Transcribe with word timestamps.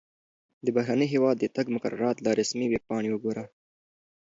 د 0.65 0.67
بهرني 0.75 1.07
هیواد 1.13 1.35
د 1.39 1.45
تګ 1.55 1.65
مقررات 1.75 2.17
له 2.25 2.31
رسمي 2.39 2.65
ویبپاڼې 2.69 3.09
وګوره. 3.11 3.43